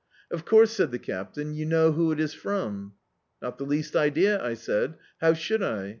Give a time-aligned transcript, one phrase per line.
[0.31, 2.93] "Of course," said the Captain, "you know who it is from?"
[3.39, 5.89] "Not the least idea," I said, "how should I?"